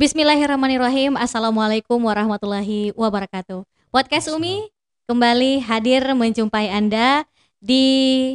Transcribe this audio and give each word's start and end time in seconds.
Bismillahirrahmanirrahim. 0.00 1.12
Assalamualaikum 1.20 2.00
warahmatullahi 2.00 2.88
wabarakatuh. 2.96 3.68
Podcast 3.92 4.32
Umi 4.32 4.72
kembali 5.04 5.60
hadir 5.60 6.00
menjumpai 6.16 6.72
Anda 6.72 7.28
di 7.60 7.84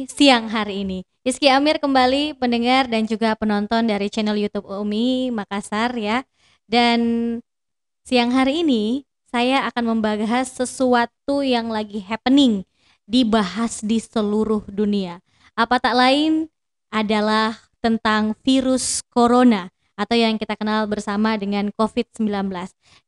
siang 0.06 0.46
hari 0.46 0.86
ini. 0.86 1.02
Rizky 1.26 1.50
Amir 1.50 1.82
kembali 1.82 2.38
pendengar 2.38 2.86
dan 2.86 3.02
juga 3.10 3.34
penonton 3.34 3.82
dari 3.82 4.06
channel 4.06 4.38
YouTube 4.38 4.62
Umi 4.62 5.34
Makassar 5.34 5.90
ya. 5.98 6.22
Dan 6.70 7.02
siang 8.06 8.30
hari 8.30 8.62
ini 8.62 9.02
saya 9.26 9.66
akan 9.66 9.98
membahas 9.98 10.46
sesuatu 10.46 11.42
yang 11.42 11.74
lagi 11.74 11.98
happening 11.98 12.62
dibahas 13.10 13.82
di 13.82 13.98
seluruh 13.98 14.62
dunia. 14.70 15.18
Apa 15.58 15.82
tak 15.82 15.98
lain 15.98 16.46
adalah 16.94 17.58
tentang 17.82 18.38
virus 18.46 19.02
corona 19.10 19.74
atau 19.96 20.14
yang 20.14 20.36
kita 20.36 20.54
kenal 20.54 20.84
bersama 20.86 21.34
dengan 21.40 21.72
COVID-19. 21.74 22.52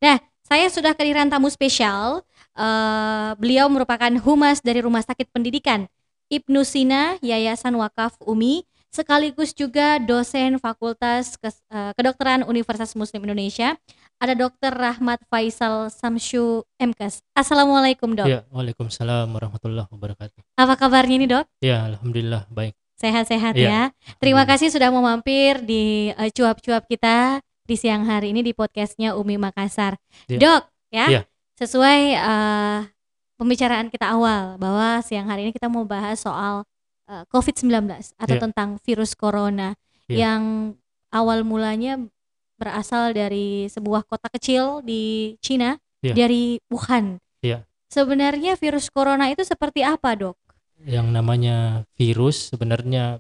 Nah, 0.01 0.17
saya 0.49 0.67
sudah 0.73 0.97
kehadiran 0.97 1.29
tamu 1.29 1.53
spesial. 1.53 2.25
Uh, 2.57 3.37
beliau 3.39 3.69
merupakan 3.71 4.11
humas 4.25 4.65
dari 4.65 4.83
Rumah 4.83 5.05
Sakit 5.05 5.31
Pendidikan 5.31 5.87
Ibnu 6.27 6.65
Sina 6.67 7.21
Yayasan 7.23 7.77
Wakaf 7.79 8.19
Umi 8.25 8.67
sekaligus 8.89 9.53
juga 9.53 10.01
dosen 10.01 10.57
Fakultas 10.57 11.37
uh, 11.45 11.93
Kedokteran 11.95 12.45
Universitas 12.49 12.97
Muslim 12.97 13.29
Indonesia. 13.29 13.77
Ada 14.19 14.35
Dr. 14.35 14.75
Rahmat 14.75 15.23
Faisal 15.31 15.95
Samsyu 15.95 16.67
MKes. 16.75 17.23
Assalamualaikum 17.39 18.19
dok. 18.19 18.27
Ya, 18.27 18.43
waalaikumsalam 18.51 19.31
warahmatullahi 19.31 19.87
wabarakatuh. 19.87 20.43
Apa 20.59 20.75
kabarnya 20.75 21.17
nih 21.23 21.31
dok? 21.31 21.45
Ya, 21.63 21.87
alhamdulillah 21.87 22.51
baik. 22.51 22.75
Sehat-sehat 22.99 23.55
ya. 23.55 23.71
ya. 23.71 23.83
Terima 24.19 24.43
kasih 24.43 24.75
sudah 24.75 24.91
mau 24.91 25.01
mampir 25.01 25.63
di 25.63 26.11
cuap 26.11 26.27
eh, 26.27 26.31
cuap-cuap 26.35 26.85
kita 26.91 27.39
di 27.63 27.77
siang 27.79 28.03
hari 28.03 28.35
ini 28.35 28.43
di 28.43 28.51
podcastnya 28.51 29.15
Umi 29.15 29.39
Makassar. 29.39 29.95
Ya. 30.27 30.39
Dok, 30.43 30.63
ya, 30.91 31.07
ya. 31.07 31.23
sesuai 31.55 32.01
uh, 32.19 32.81
pembicaraan 33.39 33.87
kita 33.93 34.11
awal 34.11 34.59
bahwa 34.59 34.99
siang 35.07 35.31
hari 35.31 35.47
ini 35.47 35.53
kita 35.55 35.71
mau 35.71 35.87
bahas 35.87 36.19
soal 36.19 36.67
uh, 37.07 37.23
eh, 37.23 37.25
COVID-19 37.31 37.71
atau 38.19 38.35
ya. 38.35 38.43
tentang 38.43 38.69
virus 38.83 39.15
corona 39.15 39.79
ya. 40.11 40.27
yang 40.27 40.75
awal 41.15 41.47
mulanya 41.47 42.03
berasal 42.59 43.15
dari 43.15 43.71
sebuah 43.71 44.03
kota 44.11 44.27
kecil 44.27 44.83
di 44.83 45.37
Cina, 45.39 45.79
ya. 46.03 46.17
dari 46.19 46.59
Wuhan. 46.67 47.23
Ya. 47.45 47.63
Sebenarnya 47.89 48.59
virus 48.59 48.91
corona 48.91 49.31
itu 49.31 49.47
seperti 49.47 49.87
apa, 49.87 50.19
Dok? 50.19 50.37
Yang 50.87 51.11
namanya 51.11 51.83
virus 51.99 52.55
sebenarnya 52.55 53.19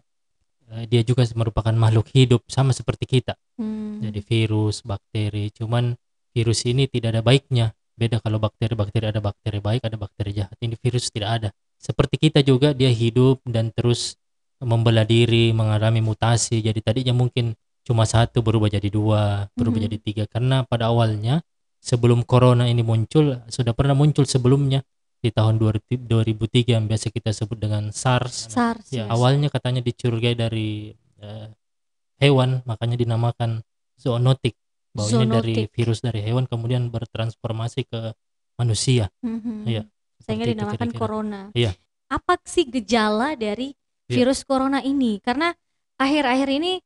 uh, 0.70 0.84
dia 0.87 1.03
juga 1.03 1.27
merupakan 1.34 1.75
makhluk 1.75 2.12
hidup 2.15 2.45
sama 2.47 2.70
seperti 2.70 3.19
kita. 3.19 3.34
Hmm. 3.59 3.98
Jadi 4.05 4.20
virus, 4.23 4.87
bakteri, 4.87 5.50
cuman 5.50 5.98
virus 6.31 6.62
ini 6.69 6.87
tidak 6.87 7.19
ada 7.19 7.23
baiknya. 7.25 7.75
Beda 7.98 8.23
kalau 8.23 8.39
bakteri-bakteri 8.39 9.11
ada 9.11 9.19
bakteri 9.19 9.59
baik, 9.59 9.83
ada 9.83 9.98
bakteri 9.98 10.31
jahat. 10.31 10.55
Ini 10.62 10.78
virus 10.78 11.11
tidak 11.11 11.31
ada. 11.42 11.48
Seperti 11.78 12.31
kita 12.31 12.47
juga 12.47 12.70
dia 12.70 12.91
hidup 12.95 13.42
dan 13.42 13.75
terus 13.75 14.15
membelah 14.62 15.03
diri, 15.03 15.50
mengalami 15.50 15.98
mutasi. 15.98 16.62
Jadi 16.62 16.78
tadinya 16.78 17.15
mungkin 17.15 17.59
cuma 17.83 18.06
satu 18.06 18.39
berubah 18.39 18.70
jadi 18.70 18.87
dua, 18.87 19.50
berubah 19.59 19.83
hmm. 19.83 19.87
jadi 19.91 19.98
tiga. 19.98 20.25
Karena 20.31 20.62
pada 20.62 20.95
awalnya 20.95 21.43
sebelum 21.83 22.22
corona 22.22 22.70
ini 22.70 22.83
muncul 22.87 23.43
sudah 23.50 23.75
pernah 23.75 23.95
muncul 23.95 24.27
sebelumnya 24.27 24.83
di 25.19 25.35
tahun 25.35 25.59
2003 25.59 26.79
yang 26.79 26.87
biasa 26.87 27.11
kita 27.11 27.35
sebut 27.35 27.59
dengan 27.59 27.91
SARS. 27.91 28.49
SARS. 28.51 28.95
Ya, 28.95 29.07
yes. 29.07 29.11
awalnya 29.11 29.51
katanya 29.51 29.83
dicurigai 29.83 30.39
dari 30.39 30.95
uh, 31.19 31.51
hewan, 32.23 32.63
makanya 32.63 32.97
dinamakan 32.99 33.67
zoonotik. 33.99 34.55
Bahwa 34.95 35.11
zoonotik. 35.11 35.27
ini 35.27 35.35
dari 35.35 35.55
virus 35.75 35.99
dari 36.01 36.21
hewan 36.23 36.47
kemudian 36.47 36.91
bertransformasi 36.91 37.91
ke 37.91 38.15
manusia. 38.59 39.11
Mm-hmm. 39.23 39.59
Ya. 39.67 39.83
Sehingga 40.23 40.47
dinamakan 40.51 40.91
kira-kira. 40.91 41.01
corona. 41.01 41.41
Iya. 41.55 41.75
Apa 42.11 42.39
sih 42.47 42.67
gejala 42.67 43.34
dari 43.39 43.75
iya. 44.11 44.15
virus 44.23 44.43
ya. 44.43 44.47
corona 44.47 44.78
ini? 44.83 45.23
Karena 45.23 45.51
akhir-akhir 45.99 46.49
ini 46.62 46.78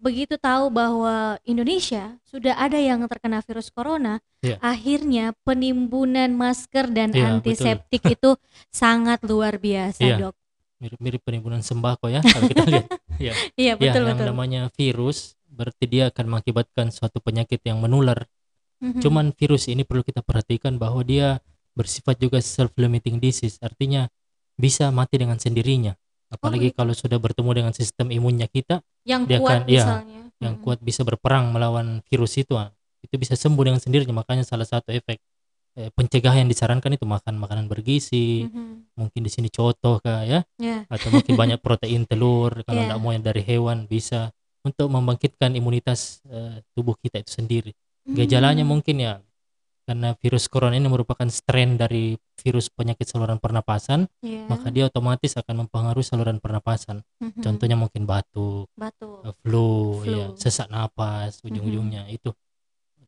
begitu 0.00 0.40
tahu 0.40 0.72
bahwa 0.72 1.36
Indonesia 1.44 2.16
sudah 2.24 2.56
ada 2.56 2.80
yang 2.80 3.04
terkena 3.04 3.44
virus 3.44 3.68
corona, 3.68 4.18
yeah. 4.40 4.56
akhirnya 4.64 5.36
penimbunan 5.44 6.32
masker 6.32 6.88
dan 6.88 7.12
yeah, 7.12 7.36
antiseptik 7.36 8.02
itu 8.08 8.34
sangat 8.72 9.20
luar 9.22 9.60
biasa, 9.60 10.00
yeah. 10.00 10.18
dok. 10.18 10.34
Mirip-mirip 10.80 11.20
penimbunan 11.20 11.60
sembako 11.60 12.08
ya 12.08 12.24
kalau 12.24 12.48
kita 12.48 12.64
lihat. 12.66 12.88
Iya, 13.20 13.36
yeah, 13.52 13.74
betul 13.76 14.08
ya, 14.08 14.16
yang 14.16 14.32
namanya 14.32 14.60
virus 14.72 15.36
berarti 15.44 15.84
dia 15.84 16.08
akan 16.08 16.24
mengakibatkan 16.24 16.88
suatu 16.88 17.20
penyakit 17.20 17.60
yang 17.68 17.76
menular. 17.76 18.24
Mm-hmm. 18.80 19.04
Cuman 19.04 19.36
virus 19.36 19.68
ini 19.68 19.84
perlu 19.84 20.00
kita 20.00 20.24
perhatikan 20.24 20.80
bahwa 20.80 21.04
dia 21.04 21.44
bersifat 21.76 22.16
juga 22.16 22.40
self-limiting 22.40 23.20
disease, 23.20 23.60
artinya 23.60 24.08
bisa 24.56 24.88
mati 24.88 25.20
dengan 25.20 25.36
sendirinya 25.36 26.00
apalagi 26.30 26.70
oh, 26.70 26.74
kalau 26.74 26.94
sudah 26.94 27.18
bertemu 27.18 27.50
dengan 27.50 27.72
sistem 27.74 28.14
imunnya 28.14 28.46
kita 28.46 28.80
yang 29.02 29.26
dia 29.26 29.42
kuat 29.42 29.66
akan, 29.66 29.68
ya, 29.68 29.82
misalnya 29.82 30.18
ya, 30.38 30.46
yang 30.48 30.54
kuat 30.62 30.78
bisa 30.80 31.02
berperang 31.02 31.50
melawan 31.50 32.00
virus 32.06 32.38
itu 32.38 32.54
ah. 32.54 32.70
itu 33.02 33.18
bisa 33.18 33.34
sembuh 33.34 33.66
dengan 33.66 33.80
sendirinya 33.82 34.14
makanya 34.22 34.46
salah 34.46 34.64
satu 34.64 34.94
efek 34.94 35.18
eh, 35.74 35.90
pencegahan 35.90 36.46
yang 36.46 36.50
disarankan 36.50 36.94
itu 36.94 37.02
makan 37.04 37.34
makanan 37.36 37.66
bergizi 37.66 38.46
mm-hmm. 38.46 38.94
mungkin 38.94 39.20
di 39.26 39.30
sini 39.30 39.48
contoh 39.50 39.98
kah 39.98 40.22
ya 40.22 40.46
yeah. 40.56 40.86
atau 40.86 41.10
mungkin 41.10 41.34
banyak 41.34 41.58
protein 41.64 42.06
telur 42.06 42.62
kalau 42.62 42.80
yeah. 42.80 42.94
tidak 42.94 42.98
mau 43.02 43.10
yang 43.10 43.26
dari 43.26 43.42
hewan 43.42 43.90
bisa 43.90 44.30
untuk 44.62 44.86
membangkitkan 44.86 45.50
imunitas 45.56 46.22
uh, 46.30 46.62
tubuh 46.76 46.94
kita 47.00 47.20
itu 47.20 47.32
sendiri 47.32 47.72
gejalanya 48.06 48.64
mm. 48.64 48.70
mungkin 48.70 48.96
ya 49.00 49.12
karena 49.90 50.14
virus 50.22 50.46
corona 50.46 50.78
ini 50.78 50.86
merupakan 50.86 51.26
strain 51.26 51.74
dari 51.74 52.14
virus 52.38 52.70
penyakit 52.70 53.10
saluran 53.10 53.42
pernapasan, 53.42 54.06
yeah. 54.22 54.46
maka 54.46 54.70
dia 54.70 54.86
otomatis 54.86 55.34
akan 55.34 55.66
mempengaruhi 55.66 56.06
saluran 56.06 56.38
pernapasan. 56.38 57.02
Mm-hmm. 57.18 57.42
Contohnya 57.42 57.74
mungkin 57.74 58.06
batuk, 58.06 58.70
batuk. 58.78 59.26
Eh, 59.26 59.34
flu, 59.42 59.98
flu. 60.06 60.14
Ya, 60.14 60.26
sesak 60.38 60.70
napas, 60.70 61.42
ujung-ujungnya 61.42 62.06
mm-hmm. 62.06 62.16
itu 62.22 62.30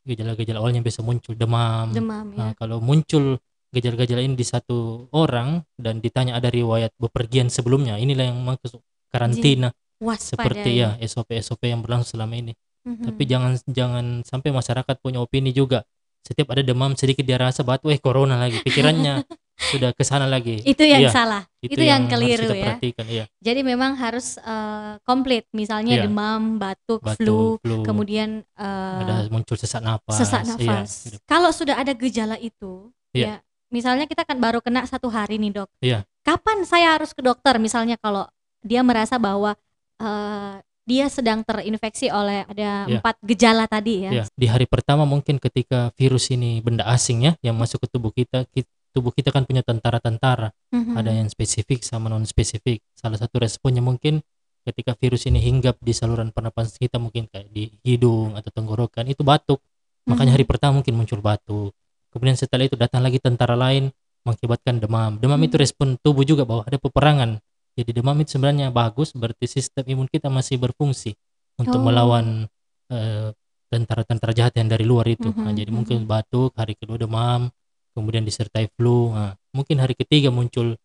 gejala-gejala 0.02 0.58
awalnya 0.58 0.82
bisa 0.82 1.06
muncul 1.06 1.38
demam. 1.38 1.94
Demam. 1.94 2.34
Nah, 2.34 2.50
ya. 2.50 2.58
kalau 2.58 2.82
muncul 2.82 3.38
gejala-gejala 3.70 4.26
ini 4.26 4.34
di 4.34 4.42
satu 4.42 5.06
orang 5.14 5.62
dan 5.78 6.02
ditanya 6.02 6.34
ada 6.34 6.50
riwayat 6.50 6.90
bepergian 6.98 7.46
sebelumnya, 7.46 7.94
inilah 7.94 8.26
yang 8.26 8.42
masuk 8.42 8.82
karantina. 9.14 9.70
Seperti 10.18 10.82
ya 10.82 10.98
SOP-SOP 10.98 11.62
yang 11.62 11.78
berlangsung 11.78 12.18
selama 12.18 12.34
ini. 12.34 12.58
Mm-hmm. 12.82 13.06
Tapi 13.06 13.22
jangan 13.22 13.52
jangan 13.70 14.04
sampai 14.26 14.50
masyarakat 14.50 14.98
punya 14.98 15.22
opini 15.22 15.54
juga 15.54 15.86
setiap 16.22 16.54
ada 16.54 16.62
demam 16.62 16.94
sedikit 16.94 17.26
dia 17.26 17.36
rasa 17.36 17.66
batuk 17.66 17.90
eh 17.90 17.98
corona 17.98 18.38
lagi 18.38 18.62
pikirannya 18.62 19.26
sudah 19.74 19.90
ke 19.94 20.02
sana 20.02 20.26
lagi 20.26 20.62
itu 20.62 20.82
yang 20.82 21.06
ya, 21.06 21.10
salah 21.10 21.42
itu, 21.62 21.78
itu 21.78 21.82
yang, 21.86 22.06
yang 22.06 22.10
keliru 22.10 22.50
ya 22.50 22.74
iya. 23.06 23.24
jadi 23.38 23.60
memang 23.62 23.94
harus 23.94 24.38
uh, 24.42 24.98
komplit 25.06 25.46
misalnya 25.54 26.02
ya. 26.02 26.02
demam 26.06 26.58
batuk, 26.58 27.02
batuk 27.02 27.18
flu, 27.18 27.40
flu 27.62 27.76
kemudian 27.86 28.42
uh, 28.58 29.02
ada 29.02 29.16
muncul 29.30 29.54
sesak 29.54 29.82
napas 29.82 30.18
sesak 30.18 30.42
iya, 30.42 30.50
nafas 30.50 30.90
ya, 30.90 31.10
gitu. 31.14 31.16
kalau 31.26 31.50
sudah 31.54 31.78
ada 31.78 31.92
gejala 31.94 32.38
itu 32.42 32.90
ya. 33.14 33.26
ya 33.26 33.36
misalnya 33.70 34.06
kita 34.10 34.26
kan 34.26 34.38
baru 34.38 34.58
kena 34.58 34.82
satu 34.86 35.10
hari 35.10 35.38
nih 35.38 35.62
dok 35.62 35.68
ya. 35.78 36.02
kapan 36.26 36.66
saya 36.66 36.98
harus 36.98 37.14
ke 37.14 37.22
dokter 37.22 37.58
misalnya 37.62 37.94
kalau 37.98 38.26
dia 38.62 38.82
merasa 38.82 39.18
bahwa 39.18 39.58
uh, 39.98 40.56
dia 40.82 41.06
sedang 41.06 41.46
terinfeksi 41.46 42.10
oleh 42.10 42.42
ada 42.42 42.90
ya. 42.90 42.98
empat 42.98 43.16
gejala 43.22 43.70
tadi 43.70 44.06
ya. 44.06 44.10
ya. 44.10 44.24
Di 44.34 44.46
hari 44.50 44.66
pertama 44.66 45.06
mungkin 45.06 45.38
ketika 45.38 45.94
virus 45.94 46.34
ini 46.34 46.58
benda 46.58 46.82
asing 46.90 47.30
ya 47.30 47.32
yang 47.38 47.54
masuk 47.54 47.86
ke 47.86 47.88
tubuh 47.90 48.10
kita, 48.10 48.42
tubuh 48.90 49.14
kita 49.14 49.30
kan 49.30 49.46
punya 49.46 49.62
tentara-tentara. 49.62 50.50
Mm-hmm. 50.74 50.94
Ada 50.98 51.10
yang 51.14 51.28
spesifik 51.30 51.86
sama 51.86 52.10
non 52.10 52.26
spesifik. 52.26 52.82
Salah 52.98 53.16
satu 53.16 53.38
responnya 53.38 53.80
mungkin 53.80 54.20
ketika 54.62 54.94
virus 54.98 55.26
ini 55.26 55.42
hinggap 55.42 55.78
di 55.82 55.90
saluran 55.94 56.30
pernapasan 56.30 56.78
kita 56.78 56.98
mungkin 56.98 57.26
kayak 57.26 57.50
di 57.50 57.70
hidung 57.82 58.34
atau 58.34 58.50
tenggorokan 58.50 59.06
itu 59.06 59.22
batuk. 59.22 59.62
Makanya 60.02 60.18
mm-hmm. 60.18 60.34
hari 60.34 60.44
pertama 60.46 60.72
mungkin 60.82 60.94
muncul 60.98 61.22
batuk. 61.22 61.70
Kemudian 62.10 62.34
setelah 62.34 62.66
itu 62.66 62.74
datang 62.74 63.06
lagi 63.06 63.22
tentara 63.22 63.54
lain 63.54 63.94
mengakibatkan 64.26 64.82
demam. 64.82 65.22
Demam 65.22 65.38
mm-hmm. 65.38 65.46
itu 65.46 65.56
respon 65.62 65.94
tubuh 66.02 66.26
juga 66.26 66.42
bahwa 66.42 66.66
ada 66.66 66.74
peperangan 66.74 67.38
jadi 67.72 67.90
demam 68.02 68.16
itu 68.20 68.36
sebenarnya 68.36 68.68
bagus, 68.68 69.16
berarti 69.16 69.48
sistem 69.48 69.84
imun 69.88 70.08
kita 70.08 70.28
masih 70.28 70.60
berfungsi 70.60 71.16
untuk 71.56 71.80
oh. 71.80 71.84
melawan 71.84 72.44
eh, 72.92 73.32
tentara-tentara 73.72 74.36
jahat 74.36 74.54
yang 74.60 74.68
dari 74.68 74.84
luar 74.84 75.08
itu. 75.08 75.32
Mm 75.32 75.34
-hmm. 75.34 75.44
nah, 75.48 75.52
jadi 75.56 75.70
mungkin 75.72 75.96
mhm. 76.04 76.08
batuk, 76.08 76.52
hari 76.52 76.76
kedua 76.76 77.00
demam, 77.00 77.48
kemudian 77.96 78.24
disertai 78.24 78.68
flu. 78.72 79.12
Nah, 79.12 79.36
mungkin 79.52 79.80
hari 79.80 79.96
ketiga 79.96 80.32
muncul 80.32 80.76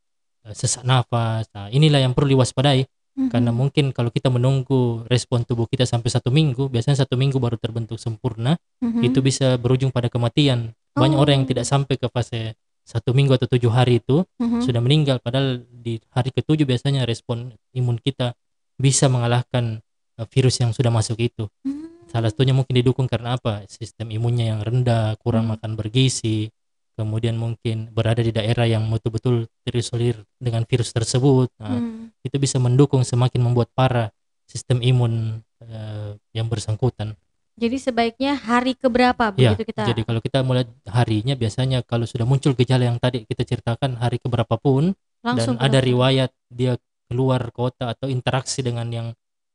uh, 0.43 0.53
sesak 0.53 0.83
nafas. 0.83 1.47
Nah, 1.55 1.71
inilah 1.71 2.03
yang 2.03 2.13
perlu 2.15 2.35
diwaspadai. 2.35 2.85
Mm-hmm. 3.17 3.33
Karena 3.33 3.49
mungkin 3.49 3.85
kalau 3.97 4.13
kita 4.13 4.29
menunggu 4.29 5.01
respon 5.09 5.41
tubuh 5.41 5.65
kita 5.65 5.89
sampai 5.89 6.13
satu 6.13 6.29
minggu, 6.29 6.69
biasanya 6.69 7.01
satu 7.01 7.17
minggu 7.17 7.41
baru 7.41 7.57
terbentuk 7.57 7.97
sempurna, 7.97 8.61
mm-hmm. 8.77 9.01
itu 9.01 9.19
bisa 9.25 9.57
berujung 9.57 9.89
pada 9.89 10.05
kematian. 10.05 10.69
Banyak 10.93 11.17
oh. 11.17 11.23
orang 11.25 11.41
yang 11.41 11.47
tidak 11.49 11.65
sampai 11.65 11.97
ke 11.97 12.05
fase 12.13 12.53
satu 12.87 13.11
minggu 13.11 13.35
atau 13.35 13.51
tujuh 13.51 13.67
hari 13.67 13.99
itu 13.99 14.23
mm-hmm. 14.23 14.63
sudah 14.63 14.79
meninggal 14.79 15.19
padahal 15.19 15.59
di 15.67 15.99
hari 16.15 16.31
ketujuh 16.31 16.63
biasanya 16.63 17.03
respon 17.03 17.51
imun 17.75 17.99
kita 17.99 18.31
bisa 18.79 19.11
mengalahkan 19.11 19.83
uh, 20.15 20.27
virus 20.31 20.63
yang 20.63 20.71
sudah 20.71 20.87
masuk 20.87 21.19
itu. 21.19 21.51
Mm. 21.67 22.07
Salah 22.07 22.31
satunya 22.31 22.55
mungkin 22.55 22.71
didukung 22.71 23.11
karena 23.11 23.35
apa? 23.35 23.67
Sistem 23.67 24.07
imunnya 24.15 24.55
yang 24.55 24.63
rendah, 24.63 25.19
kurang 25.19 25.51
Hmm. 25.51 25.59
makan 25.59 25.75
bergizi, 25.75 26.47
kemudian 26.95 27.35
mungkin 27.35 27.91
berada 27.91 28.23
di 28.23 28.31
daerah 28.31 28.63
yang 28.63 28.87
betul-betul 28.87 29.51
terisolir 29.67 30.23
dengan 30.39 30.63
virus 30.63 30.95
tersebut. 30.95 31.51
Nah, 31.59 31.75
Hmm. 31.75 32.15
itu 32.23 32.39
bisa 32.39 32.63
mendukung 32.63 33.03
semakin 33.03 33.43
membuat 33.43 33.69
parah 33.75 34.07
sistem 34.47 34.79
imun 34.79 35.43
eh, 35.57 36.13
yang 36.37 36.47
bersangkutan. 36.47 37.17
Jadi 37.57 37.77
sebaiknya 37.81 38.37
hari 38.37 38.77
keberapa 38.77 39.33
Ya, 39.33 39.57
begitu 39.57 39.73
kita 39.73 39.89
jadi 39.89 40.01
kalau 40.05 40.21
kita 40.21 40.45
mulai 40.45 40.69
harinya 40.85 41.33
biasanya 41.33 41.81
kalau 41.81 42.05
sudah 42.05 42.23
muncul 42.23 42.53
gejala 42.53 42.85
yang 42.85 43.01
tadi 43.01 43.25
kita 43.25 43.41
ceritakan 43.41 43.97
hari 43.97 44.21
keberapa 44.21 44.61
pun 44.61 44.93
langsung 45.25 45.57
dan 45.57 45.65
ada 45.65 45.79
riwayat 45.81 46.29
dia 46.53 46.77
keluar 47.09 47.49
kota 47.49 47.97
atau 47.97 48.05
interaksi 48.05 48.61
dengan 48.61 48.85
yang 48.93 49.07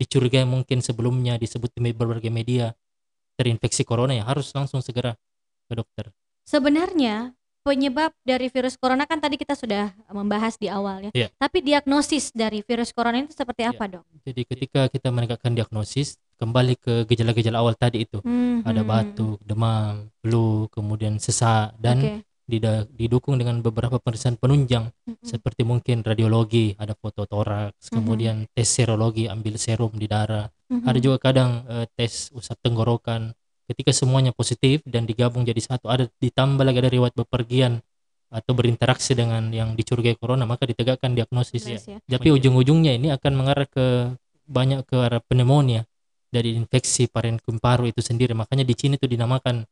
dicurigai 0.02 0.42
mungkin 0.42 0.82
sebelumnya 0.82 1.38
disebut 1.38 1.70
di 1.78 1.94
berbagai 1.94 2.32
media 2.34 2.74
terinfeksi 3.38 3.86
corona 3.86 4.18
ya 4.18 4.26
harus 4.26 4.50
langsung 4.50 4.82
segera 4.82 5.14
ke 5.70 5.72
dokter. 5.78 6.10
Sebenarnya 6.42 7.38
penyebab 7.62 8.10
dari 8.26 8.50
virus 8.50 8.74
corona 8.74 9.06
kan 9.06 9.22
tadi 9.22 9.38
kita 9.38 9.54
sudah 9.54 9.94
membahas 10.10 10.58
di 10.58 10.66
awal 10.66 11.08
ya. 11.08 11.10
Iya. 11.14 11.28
Tapi 11.38 11.62
diagnosis 11.62 12.34
dari 12.34 12.66
virus 12.66 12.90
corona 12.90 13.22
itu 13.22 13.30
seperti 13.30 13.62
Iya. 13.62 13.70
apa, 13.70 13.84
Dok? 13.86 14.04
Jadi 14.26 14.42
ketika 14.42 14.80
kita 14.90 15.08
menegakkan 15.14 15.54
diagnosis 15.54 16.18
kembali 16.42 16.74
ke 16.74 16.94
gejala-gejala 17.06 17.62
awal 17.62 17.78
tadi 17.78 18.02
itu. 18.02 18.18
Hmm, 18.26 18.66
ada 18.66 18.82
hmm, 18.82 18.90
batuk, 18.90 19.38
demam, 19.46 20.10
flu, 20.18 20.66
kemudian 20.74 21.22
sesak 21.22 21.78
dan 21.78 22.26
dida- 22.42 22.90
didukung 22.90 23.38
dengan 23.38 23.62
beberapa 23.62 24.02
pemeriksaan 24.02 24.34
penunjang. 24.34 24.90
Hmm, 25.06 25.22
seperti 25.22 25.62
mungkin 25.62 26.02
radiologi, 26.02 26.74
ada 26.74 26.98
foto 26.98 27.22
toraks, 27.30 27.94
kemudian 27.94 28.50
tes 28.50 28.66
serologi, 28.66 29.30
ambil 29.30 29.54
serum 29.54 29.94
di 29.94 30.10
darah. 30.10 30.50
hmm, 30.66 30.82
Ada 30.82 30.98
juga 30.98 31.16
kadang 31.22 31.62
eh, 31.70 31.86
tes 31.94 32.34
usap 32.34 32.58
tenggorokan. 32.58 33.30
Ketika 33.70 33.94
semuanya 33.94 34.34
positif 34.34 34.82
dan 34.82 35.06
digabung 35.06 35.46
jadi 35.46 35.62
satu, 35.62 35.86
ada 35.86 36.10
ditambah 36.18 36.66
lagi 36.66 36.82
ada 36.82 36.90
riwayat 36.90 37.14
bepergian 37.14 37.78
atau 38.32 38.52
berinteraksi 38.56 39.14
dengan 39.14 39.52
yang 39.54 39.78
dicurigai 39.78 40.18
corona, 40.18 40.42
maka 40.48 40.66
ditegakkan 40.66 41.14
diagnosis 41.14 41.62
ya. 41.62 41.78
Jelas 41.78 41.86
ya. 41.86 41.96
Tapi 42.18 42.28
ujung-ujungnya 42.34 42.98
ini 42.98 43.14
akan 43.14 43.32
mengarah 43.38 43.68
ke 43.70 44.12
banyak 44.48 44.82
ke 44.84 44.96
arah 44.98 45.22
pneumonia 45.22 45.86
dari 46.32 46.56
infeksi 46.56 47.06
parenkum 47.12 47.60
paru 47.60 47.84
itu 47.84 48.00
sendiri. 48.00 48.32
Makanya 48.32 48.64
di 48.64 48.72
Cina 48.72 48.96
itu 48.96 49.04
dinamakan 49.04 49.68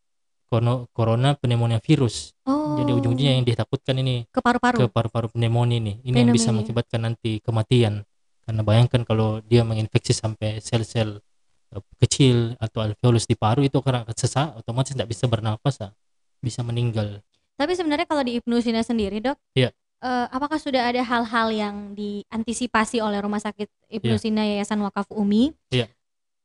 corona 0.92 1.38
pneumonia 1.38 1.78
virus. 1.80 2.34
Oh. 2.44 2.76
Jadi 2.76 2.90
ujung-ujungnya 2.90 3.38
yang 3.38 3.46
ditakutkan 3.46 3.96
ini 4.02 4.26
ke 4.28 4.42
paru-paru. 4.42 4.76
ke 4.76 4.84
paru-paru 4.90 5.26
pneumonia 5.32 5.78
ini. 5.78 6.02
Ini 6.04 6.26
yang 6.26 6.34
bisa 6.34 6.50
Pneumonia. 6.50 6.66
mengakibatkan 6.66 7.00
nanti 7.00 7.30
kematian. 7.40 8.02
Karena 8.44 8.62
bayangkan 8.66 9.06
kalau 9.06 9.38
dia 9.46 9.62
menginfeksi 9.62 10.10
sampai 10.10 10.58
sel-sel 10.58 11.22
eh, 11.70 11.82
kecil 12.02 12.58
atau 12.58 12.82
alveolus 12.82 13.30
di 13.30 13.38
paru 13.38 13.62
itu 13.62 13.78
akan 13.78 14.10
sesak, 14.12 14.58
otomatis 14.58 14.90
tidak 14.90 15.06
bisa 15.08 15.30
bernafas, 15.30 15.86
ah. 15.86 15.94
bisa 16.42 16.66
meninggal. 16.66 17.22
Tapi 17.54 17.72
sebenarnya 17.78 18.10
kalau 18.10 18.26
di 18.26 18.42
Ibnu 18.42 18.58
Sina 18.58 18.82
sendiri, 18.82 19.22
Dok, 19.22 19.38
Iya. 19.54 19.70
eh, 20.02 20.26
apakah 20.34 20.58
sudah 20.58 20.82
ada 20.90 20.98
hal-hal 20.98 21.46
yang 21.54 21.76
diantisipasi 21.94 22.98
oleh 22.98 23.22
Rumah 23.22 23.38
Sakit 23.38 23.70
Ibnu 23.86 24.18
Iya. 24.18 24.22
Sina 24.22 24.42
Yayasan 24.42 24.82
Wakaf 24.82 25.06
Umi? 25.14 25.54
Iya. 25.70 25.86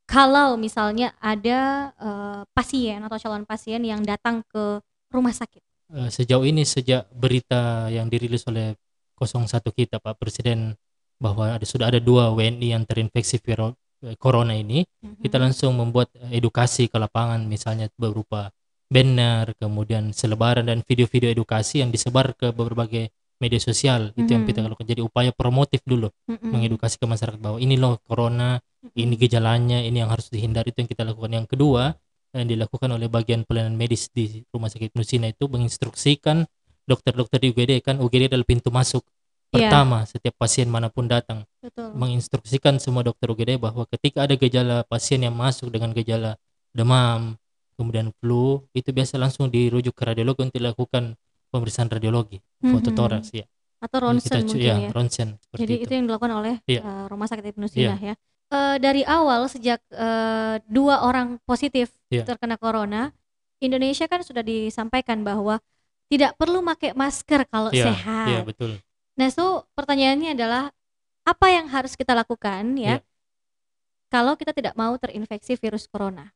Kalau 0.05 0.53
misalnya 0.55 1.17
ada 1.17 1.91
eh, 1.97 2.41
pasien 2.53 3.01
atau 3.01 3.17
calon 3.17 3.43
pasien 3.43 3.81
yang 3.81 4.05
datang 4.05 4.45
ke 4.45 4.79
rumah 5.09 5.33
sakit. 5.33 5.61
Eh, 5.97 6.09
sejauh 6.13 6.45
ini 6.45 6.65
sejak 6.65 7.09
berita 7.13 7.89
yang 7.89 8.09
dirilis 8.09 8.45
oleh 8.45 8.77
01 9.17 9.71
kita 9.73 9.97
Pak 9.97 10.17
Presiden 10.21 10.77
bahwa 11.17 11.55
ada 11.57 11.65
sudah 11.65 11.89
ada 11.89 11.97
dua 11.97 12.29
WNI 12.35 12.75
yang 12.75 12.83
terinfeksi 12.85 13.41
virus 13.41 13.73
eh, 14.05 14.13
corona 14.19 14.53
ini, 14.53 14.85
kita 15.23 15.39
Mhm. 15.39 15.43
langsung 15.49 15.71
membuat 15.73 16.13
edukasi 16.29 16.85
ke 16.91 16.97
lapangan 17.01 17.41
misalnya 17.47 17.89
berupa 17.97 18.51
banner, 18.85 19.57
kemudian 19.57 20.13
selebaran 20.13 20.69
dan 20.69 20.85
video-video 20.85 21.33
edukasi 21.33 21.81
yang 21.81 21.89
disebar 21.89 22.37
ke 22.37 22.53
berbagai 22.53 23.09
media 23.39 23.59
sosial. 23.59 24.15
Itu 24.15 24.31
yang 24.31 24.43
kita 24.47 24.63
lakukan. 24.63 24.87
Jadi 24.87 25.01
upaya 25.03 25.31
promotif 25.35 25.83
dulu 25.83 26.11
Mm-mm. 26.27 26.49
mengedukasi 26.51 26.99
ke 26.99 27.05
masyarakat 27.05 27.39
bahwa 27.39 27.57
ini 27.59 27.75
loh 27.75 27.99
corona, 28.05 28.59
ini 28.95 29.15
gejalanya, 29.15 29.81
ini 29.81 30.03
yang 30.03 30.11
harus 30.11 30.31
dihindari 30.31 30.71
itu 30.71 30.83
yang 30.85 30.89
kita 30.89 31.03
lakukan. 31.03 31.31
Yang 31.31 31.47
kedua, 31.55 31.95
yang 32.35 32.45
dilakukan 32.47 32.89
oleh 32.91 33.07
bagian 33.07 33.47
pelayanan 33.47 33.79
medis 33.79 34.11
di 34.11 34.43
Rumah 34.51 34.67
Sakit 34.67 34.95
Nusina 34.95 35.31
itu 35.31 35.47
menginstruksikan 35.47 36.43
dokter-dokter 36.85 37.41
di 37.41 37.49
UGD 37.55 37.81
kan 37.81 37.97
UGD 37.97 38.29
adalah 38.29 38.45
pintu 38.45 38.69
masuk 38.69 39.01
Iya. 39.55 39.71
pertama 39.71 40.03
setiap 40.03 40.35
pasien 40.35 40.67
mana 40.67 40.91
pun 40.91 41.07
datang 41.07 41.47
Betul. 41.63 41.95
menginstruksikan 41.95 42.75
semua 42.81 43.07
dokter 43.07 43.31
UGD 43.31 43.55
bahwa 43.55 43.87
ketika 43.87 44.27
ada 44.27 44.35
gejala 44.35 44.83
pasien 44.83 45.23
yang 45.23 45.31
masuk 45.31 45.71
dengan 45.71 45.95
gejala 45.95 46.35
demam, 46.75 47.39
kemudian 47.79 48.11
flu, 48.19 48.67
itu 48.75 48.91
biasa 48.91 49.15
langsung 49.15 49.47
dirujuk 49.47 49.95
ke 49.95 50.03
radiologi 50.03 50.43
untuk 50.43 50.59
dilakukan 50.59 51.15
pemeriksaan 51.49 51.89
radiologi, 51.89 52.41
foto 52.61 52.89
Mhm. 52.91 52.97
toraks 52.97 53.29
ya. 53.33 53.45
Atau 53.81 53.97
ronsen 54.01 54.23
kita 54.23 54.37
mungkin 54.41 54.61
ya, 54.65 54.75
ya. 54.79 54.89
ronsen 54.91 55.27
Jadi 55.53 55.73
itu. 55.77 55.83
itu 55.85 55.91
yang 55.93 56.05
dilakukan 56.09 56.33
oleh 56.33 56.55
Iya. 56.65 56.81
eh, 56.81 57.05
Rumah 57.11 57.27
Sakit 57.29 57.45
Ibnu 57.53 57.65
Sina 57.69 57.95
ya. 57.99 58.13
Eh, 58.45 58.75
dari 58.77 59.01
awal 59.05 59.45
sejak 59.49 59.81
eh, 59.89 60.55
dua 60.65 61.05
orang 61.05 61.37
positif 61.43 61.93
Iya. 62.09 62.23
terkena 62.25 62.55
corona, 62.57 63.11
Indonesia 63.61 64.05
kan 64.05 64.21
sudah 64.21 64.41
disampaikan 64.45 65.21
bahwa 65.25 65.59
tidak 66.05 66.37
perlu 66.37 66.61
pakai 66.61 66.93
masker 66.93 67.49
kalau 67.49 67.73
Iya, 67.73 67.89
sehat. 67.93 68.27
Iya, 68.29 68.39
betul. 68.45 68.71
Nah, 69.17 69.29
so 69.33 69.65
pertanyaannya 69.73 70.37
adalah 70.37 70.69
apa 71.25 71.47
yang 71.49 71.65
harus 71.71 71.97
kita 71.97 72.13
lakukan 72.13 72.77
ya 72.77 72.99
Iya. 72.99 73.05
kalau 74.09 74.37
kita 74.37 74.53
tidak 74.53 74.77
mau 74.77 74.93
terinfeksi 74.95 75.57
virus 75.57 75.89
corona? 75.89 76.31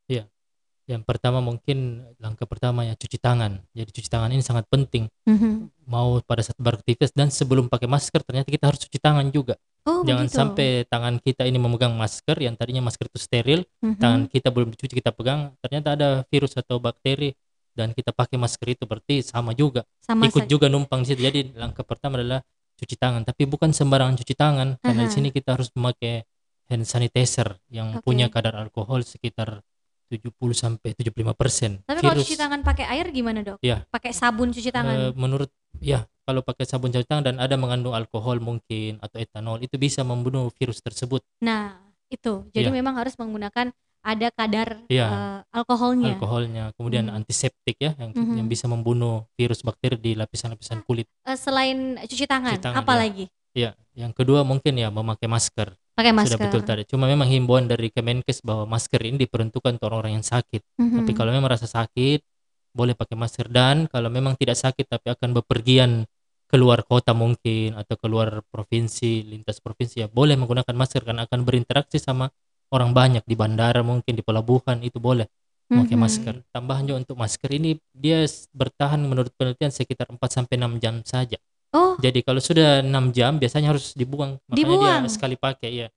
Yang 0.89 1.05
pertama 1.05 1.37
mungkin 1.37 2.01
langkah 2.17 2.49
pertama 2.49 2.81
ya 2.81 2.97
cuci 2.97 3.21
tangan. 3.21 3.61
Jadi 3.77 3.89
cuci 3.93 4.09
tangan 4.09 4.33
ini 4.33 4.41
sangat 4.41 4.65
penting. 4.65 5.05
Mhm. 5.29 5.69
Mau 5.85 6.17
pada 6.25 6.41
saat 6.41 6.57
beraktivitas 6.57 7.13
dan 7.13 7.29
sebelum 7.29 7.69
pakai 7.69 7.85
masker 7.85 8.25
ternyata 8.25 8.49
kita 8.49 8.73
harus 8.73 8.81
cuci 8.81 8.97
tangan 8.97 9.29
juga. 9.29 9.53
Oh, 9.85 10.01
Jangan 10.01 10.25
begitu. 10.25 10.37
sampai 10.41 10.67
tangan 10.89 11.21
kita 11.21 11.45
ini 11.45 11.61
memegang 11.61 11.93
masker 11.93 12.41
yang 12.41 12.57
tadinya 12.57 12.81
masker 12.81 13.05
itu 13.05 13.21
steril, 13.21 13.61
Mhm. 13.85 14.01
tangan 14.01 14.21
kita 14.27 14.49
belum 14.49 14.73
dicuci 14.73 14.97
kita 14.97 15.13
pegang, 15.13 15.53
ternyata 15.61 15.93
ada 15.93 16.09
virus 16.27 16.57
atau 16.57 16.81
bakteri 16.81 17.37
dan 17.71 17.93
kita 17.93 18.09
pakai 18.09 18.35
masker 18.35 18.73
itu 18.73 18.83
berarti 18.89 19.21
sama 19.21 19.53
juga. 19.53 19.85
sama 20.01 20.25
Ikut 20.25 20.45
saja. 20.45 20.49
juga 20.49 20.65
numpang 20.73 21.05
di 21.05 21.13
situ. 21.13 21.21
Jadi 21.21 21.53
langkah 21.53 21.85
pertama 21.85 22.17
adalah 22.17 22.41
cuci 22.75 22.97
tangan, 22.97 23.21
tapi 23.23 23.45
bukan 23.45 23.69
sembarangan 23.69 24.17
cuci 24.17 24.33
tangan 24.33 24.81
karena 24.81 25.05
di 25.05 25.11
sini 25.13 25.29
kita 25.29 25.53
harus 25.53 25.69
memakai 25.77 26.25
hand 26.65 26.85
sanitizer 26.85 27.61
yang 27.69 28.01
Oke. 28.01 28.09
punya 28.09 28.25
kadar 28.27 28.57
alkohol 28.57 29.05
sekitar 29.05 29.61
70 30.09 30.33
sampai 30.51 30.97
75 30.97 31.37
persen. 31.37 31.71
Tapi 31.85 32.01
kalau 32.01 32.17
cuci 32.17 32.33
tangan 32.35 32.65
pakai 32.65 32.85
air 32.89 33.05
gimana, 33.13 33.45
Dok? 33.45 33.61
Iya. 33.61 33.85
Pakai 33.87 34.09
sabun 34.11 34.49
cuci 34.49 34.73
tangan. 34.73 34.95
Eh, 34.97 35.11
menurut 35.13 35.53
ya 35.77 36.03
kalau 36.25 36.41
pakai 36.41 36.65
sabun 36.65 36.89
cuci 36.89 37.05
tangan 37.05 37.23
dan 37.23 37.35
ada 37.37 37.53
mengandung 37.55 37.93
alkohol 37.93 38.41
mungkin 38.41 38.97
atau 38.99 39.21
etanol 39.21 39.61
itu 39.61 39.77
bisa 39.77 40.01
membunuh 40.01 40.49
virus 40.57 40.81
tersebut 40.81 41.21
Nah, 41.39 41.77
itu. 42.09 42.49
Jadi 42.49 42.67
Iya. 42.67 42.73
memang 42.73 42.97
harus 42.97 43.13
menggunakan 43.15 43.69
ada 43.99 44.27
kadar 44.31 44.81
Iya. 44.87 45.05
eh, 45.05 45.39
alkoholnya. 45.53 46.15
alkoholnya 46.15 46.63
kemudian 46.73 47.11
Mhm. 47.11 47.17
antiseptik 47.19 47.77
ya 47.77 47.93
yang, 47.99 48.15
Mhm. 48.15 48.35
yang 48.41 48.47
bisa 48.47 48.65
membunuh 48.65 49.27
virus 49.35 49.59
bakteri 49.61 49.99
di 49.99 50.15
lapisan-lapisan 50.15 50.81
kulit 50.81 51.05
Eh, 51.21 51.35
selain 51.35 51.99
cuci 52.01 52.23
tangan, 52.25 52.55
Cuci 52.57 52.63
tangan, 52.63 52.79
apa 52.81 52.93
ya. 52.95 52.99
lagi? 53.05 53.25
ya 53.51 53.71
yang 53.93 54.15
kedua 54.15 54.47
mungkin 54.47 54.71
ya 54.73 54.87
memakai 54.87 55.27
masker, 55.27 55.75
Pakai 55.99 56.15
masker. 56.15 56.39
sudah 56.39 56.39
betul 56.47 56.61
tadi 56.63 56.83
cuma 56.87 57.11
memang 57.11 57.27
himbauan 57.27 57.67
dari 57.67 57.91
Kemenkes 57.91 58.39
bahwa 58.39 58.63
masker 58.71 59.03
ini 59.03 59.27
diperuntukkan 59.27 59.75
untuk 59.75 59.91
orang-orang 59.91 60.23
yang 60.23 60.25
sakit 60.25 60.63
Mhm. 60.79 61.03
tapi 61.03 61.11
kalau 61.11 61.35
memang 61.35 61.51
rasa 61.51 61.67
sakit 61.67 62.23
boleh 62.71 62.95
pakai 62.95 63.19
masker 63.19 63.51
dan 63.51 63.91
kalau 63.91 64.07
memang 64.07 64.39
tidak 64.39 64.55
sakit 64.55 64.87
tapi 64.87 65.11
akan 65.11 65.35
bepergian 65.43 66.07
keluar 66.47 66.87
kota 66.87 67.11
mungkin 67.11 67.75
atau 67.75 67.99
keluar 67.99 68.41
provinsi 68.47 69.27
lintas 69.27 69.59
provinsi 69.59 70.01
ya 70.01 70.07
boleh 70.07 70.39
menggunakan 70.39 70.71
masker 70.71 71.03
karena 71.03 71.27
akan 71.27 71.43
berinteraksi 71.43 71.99
sama 71.99 72.31
orang 72.71 72.95
banyak 72.95 73.27
di 73.27 73.35
bandara 73.35 73.83
mungkin 73.83 74.15
di 74.15 74.23
pelabuhan 74.23 74.79
itu 74.79 74.97
boleh 75.03 75.27
memakai 75.69 75.93
Mhm. 75.93 76.01
masker. 76.01 76.35
Tambahan 76.49 76.81
juga 76.89 76.97
untuk 77.05 77.17
masker 77.19 77.49
ini 77.53 77.77
dia 77.93 78.25
bertahan 78.57 78.97
menurut 79.05 79.29
penelitian 79.37 79.69
sekitar 79.69 80.09
4 80.09 80.29
sampai 80.33 80.57
6 80.57 80.81
jam 80.81 81.01
saja. 81.05 81.37
Oh, 81.69 81.93
Jadi 82.01 82.25
kalau 82.25 82.41
sudah 82.41 82.81
6 82.81 83.13
jam 83.13 83.37
biasanya 83.37 83.69
harus 83.69 83.93
dibuang. 83.93 84.41
Makanya 84.45 84.57
Dibuang? 84.57 85.01
dia 85.05 85.11
sekali 85.11 85.35
pakai 85.35 85.71
ya 85.75 85.87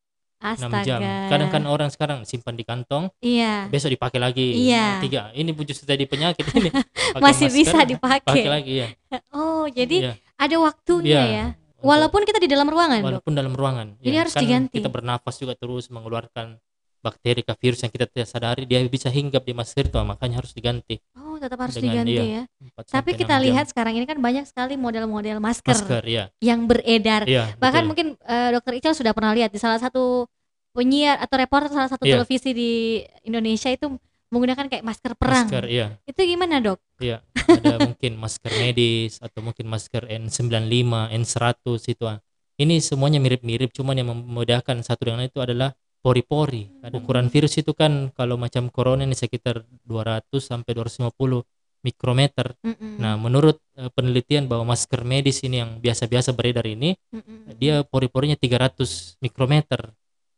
6 0.42 0.68
jam. 0.84 1.00
astaga. 1.00 1.30
Kadang 1.30 1.48
kan 1.48 1.62
orang 1.64 1.88
sekarang 1.88 2.18
simpan 2.26 2.52
di 2.52 2.64
kantong, 2.66 3.08
Iya. 3.18 3.70
besok 3.70 3.88
dipakai 3.88 4.18
lagi. 4.18 4.48
Iya. 4.58 4.98
Tiga. 5.00 5.30
Ini 5.32 5.48
justru 5.64 5.86
tadi 5.86 6.04
penyakit 6.04 6.44
ini. 6.52 6.68
Masih 7.24 7.46
masker, 7.46 7.56
bisa 7.56 7.78
dipakai. 7.86 8.26
Pakai 8.26 8.50
lagi 8.50 8.72
ya. 8.74 8.88
Oh, 9.32 9.64
jadi 9.64 9.96
Iya. 10.02 10.14
ada 10.36 10.56
waktunya 10.58 11.08
Iya. 11.08 11.24
ya. 11.24 11.46
Untuk- 11.48 11.88
Walaupun 11.88 12.22
kita 12.22 12.38
di 12.38 12.46
dalam 12.46 12.66
ruangan, 12.66 12.98
Dok. 12.98 13.06
walaupun 13.08 13.32
dalam 13.32 13.52
ruangan. 13.54 13.88
Jadi 13.98 14.12
Ya, 14.12 14.20
harus 14.22 14.34
kan 14.34 14.42
diganti. 14.44 14.76
Kita 14.76 14.86
bernafas 14.86 15.34
juga 15.38 15.54
terus 15.54 15.88
mengeluarkan 15.88 16.58
bakteri 17.02 17.42
ke 17.42 17.50
virus 17.58 17.82
yang 17.82 17.90
kita 17.90 18.06
tidak 18.06 18.30
sadari 18.30 18.62
dia 18.62 18.78
bisa 18.86 19.10
hinggap 19.10 19.42
di 19.42 19.50
masker 19.50 19.90
itu 19.90 19.98
makanya 20.00 20.38
harus 20.38 20.54
diganti. 20.54 21.02
Oh, 21.18 21.34
tetap 21.36 21.58
harus 21.58 21.74
Dengan- 21.74 22.06
diganti 22.06 22.14
iya, 22.14 22.46
ya. 22.46 22.70
4 22.78 22.94
Tapi 22.94 23.10
kita 23.12 23.34
6 23.36 23.36
jam. 23.36 23.46
lihat 23.50 23.66
sekarang 23.68 23.94
ini 23.98 24.06
kan 24.06 24.18
banyak 24.18 24.44
sekali 24.46 24.78
model-model 24.78 25.36
masker, 25.36 25.74
masker 25.74 26.02
ya. 26.06 26.30
yang 26.38 26.70
beredar. 26.70 27.26
Iya, 27.26 27.58
Bahkan 27.58 27.82
betul. 27.82 27.88
mungkin 27.90 28.06
eh, 28.22 28.50
Dokter 28.54 28.72
Ical 28.78 28.94
sudah 28.94 29.10
pernah 29.10 29.34
lihat 29.34 29.50
di 29.50 29.58
salah 29.58 29.76
satu 29.76 30.30
penyiar 30.70 31.18
atau 31.18 31.36
reporter 31.36 31.68
salah 31.68 31.90
satu 31.90 32.06
Iya. 32.06 32.16
televisi 32.16 32.54
di 32.54 32.70
Indonesia 33.22 33.68
itu 33.68 33.90
menggunakan 34.32 34.70
kayak 34.70 34.80
masker 34.80 35.12
perang. 35.18 35.44
Masker, 35.44 35.68
iya. 35.68 35.98
Itu 36.06 36.24
gimana 36.24 36.56
dok? 36.56 36.80
Iya, 36.96 37.20
ada 37.36 37.76
mungkin 37.92 38.16
masker 38.16 38.48
medis 38.56 39.20
atau 39.20 39.44
mungkin 39.44 39.68
masker 39.68 40.08
N95, 40.08 41.12
N100 41.12 41.60
itu. 41.84 42.04
Ini 42.56 42.78
semuanya 42.80 43.18
mirip-mirip, 43.18 43.72
cuman 43.72 43.92
yang 43.92 44.08
membedakan 44.08 44.80
satu 44.80 45.04
dengan 45.04 45.20
lain 45.20 45.28
itu 45.28 45.40
adalah 45.42 45.76
pori-pori. 46.02 46.68
Hmm. 46.82 46.98
Ukuran 46.98 47.30
virus 47.30 47.56
itu 47.56 47.72
kan 47.72 48.10
kalau 48.12 48.34
macam 48.36 48.68
corona 48.68 49.06
ini 49.06 49.14
sekitar 49.14 49.62
200 49.86 50.42
sampai 50.42 50.74
250 50.74 51.46
mikrometer. 51.82 52.54
Mm-mm. 52.62 52.98
Nah, 53.02 53.18
menurut 53.18 53.58
eh, 53.74 53.90
penelitian 53.90 54.46
bahwa 54.46 54.74
masker 54.74 55.02
medis 55.02 55.42
ini 55.42 55.62
yang 55.62 55.82
biasa-biasa 55.82 56.30
beredar 56.30 56.62
ini, 56.66 56.94
Mm-mm. 57.10 57.58
dia 57.58 57.82
pori-porinya 57.82 58.38
300 58.38 59.18
mikrometer. 59.18 59.90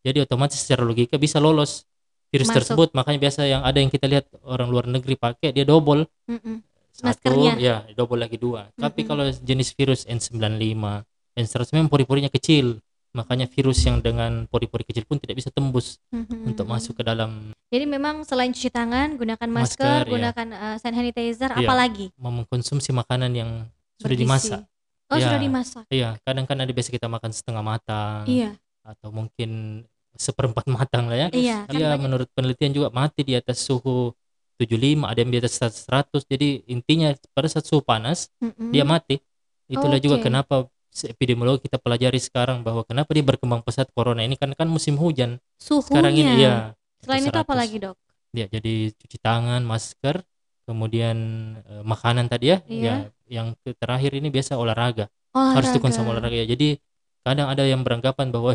Jadi 0.05 0.25
otomatis 0.25 0.61
secara 0.61 0.85
logika 0.85 1.17
bisa 1.21 1.41
lolos 1.41 1.85
virus 2.33 2.49
Masuk. 2.49 2.57
tersebut. 2.61 2.89
Makanya 2.97 3.19
biasa 3.29 3.41
yang 3.45 3.63
ada 3.65 3.77
yang 3.77 3.93
kita 3.93 4.09
lihat 4.09 4.29
orang 4.45 4.69
luar 4.73 4.85
negeri 4.89 5.17
pakai 5.17 5.53
dia 5.53 5.65
double 5.69 6.09
Mm-mm. 6.29 6.65
satu 6.93 7.09
Maskernya. 7.11 7.53
ya 7.59 7.77
double 7.99 8.23
lagi 8.23 8.39
dua 8.39 8.71
tapi 8.79 9.03
Mm-mm. 9.03 9.09
kalau 9.11 9.25
jenis 9.43 9.75
virus 9.75 10.07
N95 10.07 11.03
N100 11.35 11.75
memang 11.75 11.91
pori-porinya 11.91 12.31
kecil 12.31 12.79
makanya 13.15 13.47
virus 13.47 13.79
yang 13.81 13.99
dengan 13.99 14.45
pori-pori 14.45 14.83
kecil 14.83 15.07
pun 15.07 15.17
tidak 15.17 15.39
bisa 15.39 15.49
tembus 15.49 16.03
Mm-mm. 16.11 16.51
untuk 16.51 16.67
masuk 16.67 16.99
ke 16.99 17.03
dalam 17.03 17.55
Jadi 17.71 17.87
memang 17.87 18.23
selain 18.23 18.51
cuci 18.51 18.69
tangan, 18.69 19.15
gunakan 19.15 19.49
masker, 19.49 19.83
Masker, 19.83 20.01
iya. 20.05 20.11
gunakan 20.11 20.47
uh, 20.53 20.77
hand 20.77 20.81
sanitizer, 20.81 21.51
Iya. 21.51 21.63
apalagi 21.63 22.07
mengkonsumsi 22.15 22.91
makanan 22.91 23.31
yang 23.33 23.51
sudah 23.97 24.15
dimasak 24.15 24.61
Oh 25.07 25.17
Iya. 25.17 25.31
sudah 25.31 25.41
dimasak. 25.41 25.85
iya 25.89 26.19
kadang 26.21 26.45
kan 26.45 26.59
ada 26.59 26.69
biasa 26.69 26.91
kita 26.91 27.07
makan 27.07 27.31
setengah 27.31 27.63
matang 27.63 28.27
Iya. 28.27 28.59
atau 28.83 29.09
mungkin 29.09 29.83
seperempat 30.13 30.67
matang 30.77 31.07
lah 31.07 31.17
ya 31.17 31.29
Iya. 31.31 31.67
kan 31.67 31.73
Iya, 31.73 31.89
banyak- 31.89 32.03
menurut 32.03 32.29
penelitian 32.35 32.75
juga 32.75 32.89
mati 32.91 33.23
di 33.23 33.35
atas 33.35 33.63
suhu 33.63 34.11
75, 34.55 35.03
ada 35.03 35.19
yang 35.19 35.35
di 35.35 35.39
atas 35.39 35.59
100. 35.59 36.23
Jadi 36.25 36.63
intinya 36.67 37.11
pada 37.31 37.51
saat 37.51 37.67
suhu 37.67 37.83
panas 37.83 38.31
Mm-mm. 38.39 38.71
dia 38.71 38.87
mati. 38.87 39.19
Itulah 39.67 39.99
juga 39.99 40.21
Oke. 40.21 40.31
kenapa 40.31 40.71
epidemiologi 41.03 41.67
kita 41.67 41.83
pelajari 41.83 42.23
sekarang 42.23 42.63
bahwa 42.63 42.87
kenapa 42.87 43.11
dia 43.11 43.27
berkembang 43.27 43.67
pesat 43.67 43.91
corona 43.91 44.23
ini 44.23 44.39
kan 44.39 44.55
kan 44.55 44.71
musim 44.71 44.95
hujan. 44.95 45.43
Suhunya. 45.59 45.91
Sekarang 45.91 46.15
ini 46.15 46.33
ya. 46.39 46.55
Selain 47.03 47.27
itu 47.27 47.35
100. 47.35 47.43
apa 47.43 47.55
lagi 47.59 47.77
dok? 47.83 47.97
Ya, 48.35 48.47
jadi 48.47 48.95
cuci 48.95 49.19
tangan, 49.19 49.63
masker, 49.67 50.23
kemudian 50.67 51.17
eh, 51.59 51.83
makanan 51.83 52.31
tadi 52.31 52.55
ya. 52.55 52.59
Iya. 52.71 53.11
Ya, 53.27 53.43
yang 53.43 53.59
terakhir 53.83 54.15
ini 54.15 54.31
biasa 54.31 54.55
olahraga. 54.55 55.11
Harus 55.35 55.67
Olahraga. 55.67 55.75
tekun 55.75 55.91
sama 55.91 56.15
olahraga 56.15 56.39
ya. 56.39 56.47
Jadi 56.47 56.79
kadang 57.27 57.51
ada 57.51 57.67
yang 57.67 57.83
beranggapan 57.83 58.31
bahwa 58.31 58.55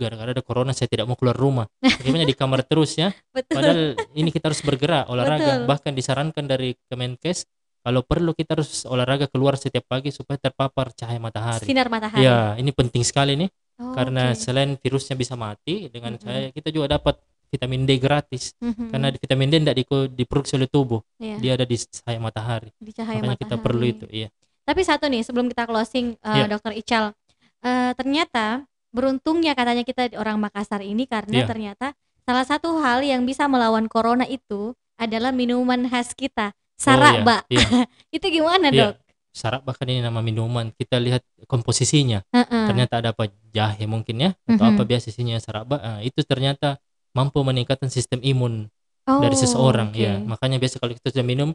gara-gara 0.00 0.30
ada 0.32 0.40
corona 0.40 0.72
saya 0.72 0.88
tidak 0.88 1.10
mau 1.10 1.18
keluar 1.18 1.36
rumah. 1.36 1.66
Bagaimana 1.82 2.24
di 2.24 2.36
kamar 2.38 2.64
terus 2.64 2.96
ya. 2.96 3.12
Betul. 3.36 3.54
Padahal 3.58 3.80
ini 4.16 4.30
kita 4.32 4.48
harus 4.48 4.62
bergerak 4.64 5.04
olahraga. 5.10 5.60
Betul. 5.60 5.68
Bahkan 5.68 5.92
disarankan 5.92 6.44
dari 6.46 6.78
Kemenkes 6.88 7.44
kalau 7.80 8.00
perlu 8.04 8.32
kita 8.32 8.54
harus 8.56 8.84
olahraga 8.84 9.24
keluar 9.26 9.56
setiap 9.56 9.88
pagi 9.88 10.12
supaya 10.12 10.36
terpapar 10.36 10.92
cahaya 10.92 11.16
matahari. 11.16 11.64
Sinar 11.64 11.88
matahari. 11.88 12.22
Ya, 12.22 12.54
ini 12.56 12.70
penting 12.70 13.00
sekali 13.02 13.34
nih 13.36 13.50
Oh, 13.80 13.96
karena 13.96 14.36
oke. 14.36 14.38
selain 14.38 14.76
virusnya 14.76 15.16
bisa 15.16 15.32
mati 15.34 15.88
dengan 15.88 16.12
Mm-mm. 16.12 16.20
cahaya 16.20 16.48
kita 16.52 16.68
juga 16.68 17.00
dapat 17.00 17.16
vitamin 17.48 17.88
D 17.88 17.96
gratis 17.96 18.52
Mhm. 18.60 18.92
karena 18.92 19.08
vitamin 19.10 19.48
D 19.48 19.54
tidak 19.64 19.76
diproduksi 20.12 20.54
oleh 20.60 20.68
tubuh, 20.68 21.00
Iya, 21.16 21.36
dia 21.40 21.52
ada 21.56 21.64
di 21.64 21.76
cahaya 21.80 22.20
matahari. 22.20 22.70
di 22.76 22.92
cahaya 22.92 23.18
Makanya 23.18 23.40
kita 23.40 23.56
perlu 23.56 23.82
matahari. 23.82 23.96
itu, 23.96 24.06
iya. 24.12 24.28
Tapi 24.62 24.80
satu 24.84 25.08
nih 25.08 25.24
sebelum 25.24 25.48
kita 25.48 25.64
closing 25.64 26.14
uh, 26.20 26.36
Iya. 26.36 26.46
Dokter 26.46 26.76
Ical, 26.76 27.04
uh, 27.64 27.90
ternyata 27.96 28.68
beruntungnya 28.92 29.56
katanya 29.56 29.82
kita 29.82 30.12
orang 30.14 30.36
Makassar 30.38 30.84
ini 30.84 31.08
karena 31.08 31.42
Iya. 31.42 31.48
ternyata 31.48 31.86
salah 32.22 32.44
satu 32.44 32.78
hal 32.78 33.00
yang 33.00 33.24
bisa 33.24 33.48
melawan 33.48 33.88
corona 33.88 34.28
itu 34.28 34.76
adalah 35.00 35.32
minuman 35.32 35.88
khas 35.88 36.12
kita, 36.12 36.52
saraba. 36.80 37.44
Oh, 37.44 37.52
iya, 37.52 37.60
iya. 37.60 37.80
itu 38.16 38.26
gimana 38.30 38.72
Iya. 38.72 38.80
dok? 38.90 38.94
Sarak 39.30 39.62
bahkan 39.62 39.86
ini 39.86 40.00
nama 40.00 40.18
minuman. 40.18 40.72
Kita 40.72 40.98
lihat 40.98 41.22
komposisinya. 41.46 42.24
Heeh. 42.32 42.66
ternyata 42.66 42.98
ada 42.98 43.10
apa 43.12 43.28
jahe 43.50 43.84
mungkin 43.84 44.16
ya 44.18 44.30
atau 44.46 44.64
Mhm. 44.64 44.72
apa 44.74 44.82
biasa 44.84 45.10
isinya 45.10 45.36
saraba 45.38 45.76
ah, 45.78 46.00
itu 46.00 46.22
ternyata 46.22 46.78
mampu 47.12 47.42
meningkatkan 47.42 47.90
sistem 47.90 48.22
imun 48.22 48.70
Oh, 49.06 49.18
dari 49.18 49.34
seseorang 49.34 49.90
oke. 49.90 49.98
ya 49.98 50.18
makanya 50.18 50.56
biasa 50.56 50.78
kalau 50.78 50.94
kita 50.94 51.10
sudah 51.10 51.26
minum 51.26 51.50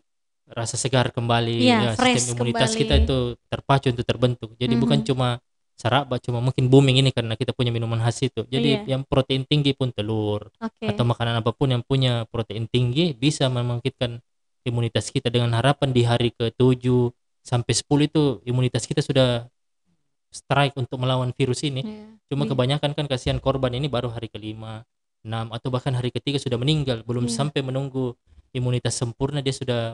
rasa 0.45 0.75
segar 0.75 1.09
kembali 1.09 1.55
ya 1.57 1.95
fresh 1.95 2.19
sistem 2.21 2.35
imunitas 2.37 2.69
kembali. 2.69 2.81
kita 2.81 2.93
itu 2.99 3.17
terpacu 3.47 3.87
untuk 3.89 4.03
terbentuk 4.03 4.49
jadi 4.55 4.75
bukan 4.75 4.99
Mhm. 5.01 5.07
cuma 5.07 5.39
saraba 5.73 6.19
cuma 6.19 6.39
mungkin 6.39 6.67
booming 6.67 6.99
ini 6.99 7.09
karena 7.09 7.33
kita 7.33 7.51
punya 7.51 7.71
minuman 7.71 7.97
khas 7.97 8.19
itu 8.21 8.43
jadi 8.45 8.83
Iya. 8.83 8.97
yang 8.97 9.01
protein 9.03 9.43
tinggi 9.43 9.71
pun 9.71 9.89
telur 9.89 10.51
Oke. 10.59 10.83
atau 10.85 11.03
makanan 11.03 11.39
apa 11.39 11.51
pun 11.51 11.67
yang 11.69 11.81
punya 11.81 12.27
protein 12.27 12.67
tinggi 12.67 13.11
bisa 13.11 13.47
membangkitkan 13.47 14.19
imunitas 14.65 15.13
kita 15.13 15.29
dengan 15.29 15.53
harapan 15.53 15.93
di 15.93 16.01
hari 16.03 16.29
ke-7 16.33 16.83
sampai 17.45 17.73
10 17.77 18.09
itu 18.09 18.23
imunitas 18.43 18.89
kita 18.89 19.05
sudah 19.05 19.45
strike 20.33 20.75
untuk 20.75 20.97
melawan 20.99 21.31
virus 21.31 21.63
ini 21.63 21.85
Iya. 21.85 22.05
Cuma 22.25 22.43
Iya. 22.49 22.57
kebanyakan 22.57 22.91
kan 22.97 23.05
kasihan 23.05 23.37
korban 23.37 23.69
ini 23.77 23.85
baru 23.85 24.09
hari 24.09 24.27
kelima, 24.27 24.81
enam 25.21 25.53
atau 25.53 25.69
bahkan 25.69 25.93
hari 25.93 26.09
ketiga 26.09 26.41
sudah 26.41 26.57
meninggal, 26.57 27.05
belum 27.05 27.29
Iya. 27.29 27.37
sampai 27.37 27.61
menunggu 27.61 28.17
imunitas 28.49 28.97
sempurna 28.97 29.45
dia 29.45 29.53
sudah 29.53 29.93